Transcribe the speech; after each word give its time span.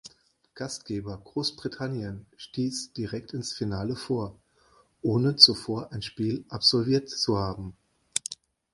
Gastgeber 0.55 1.15
Großbritannien 1.23 2.25
stieß 2.35 2.93
direkt 2.93 3.35
ins 3.35 3.53
Finale 3.53 3.95
vor, 3.95 4.35
ohne 5.03 5.35
zuvor 5.35 5.91
ein 5.93 6.01
Spiel 6.01 6.43
absolviert 6.49 7.07
zu 7.07 7.37
haben. 7.37 7.77